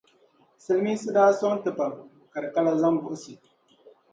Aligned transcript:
Siliminsi 0.63 1.07
daa 1.15 1.31
sɔŋ 1.39 1.53
ti 1.63 1.71
pam 1.77 1.93
ka 2.31 2.37
di 2.43 2.47
ka 2.53 2.59
la 2.65 2.73
zaŋ' 2.81 2.99
buɣisi. 3.01 3.33